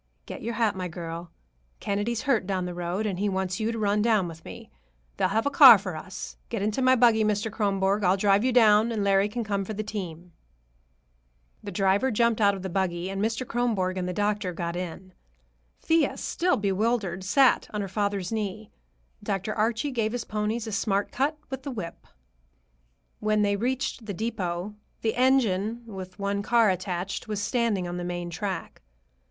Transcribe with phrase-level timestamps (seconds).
[0.25, 1.29] "Get your hat, my girl.
[1.79, 4.71] Kennedy's hurt down the road, and he wants you to run down with me.
[5.17, 6.37] They'll have a car for us.
[6.49, 7.51] Get into my buggy, Mr.
[7.51, 8.03] Kronborg.
[8.03, 10.31] I'll drive you down, and Larry can come for the team."
[11.61, 13.45] The driver jumped out of the buggy and Mr.
[13.47, 15.13] Kronborg and the doctor got in.
[15.81, 18.71] Thea, still bewildered, sat on her father's knee.
[19.21, 19.53] Dr.
[19.53, 22.07] Archie gave his ponies a smart cut with the whip.
[23.19, 24.73] When they reached the depot,
[25.03, 28.81] the engine, with one car attached, was standing on the main track.